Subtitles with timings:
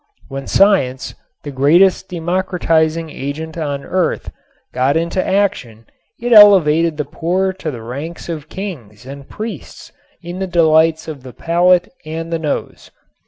[0.29, 1.13] When science,
[1.43, 4.31] the greatest democratizing agent on earth,
[4.73, 5.85] got into action
[6.19, 9.91] it elevated the poor to the ranks of kings and priests
[10.23, 12.89] in the delights of the palate and the nose.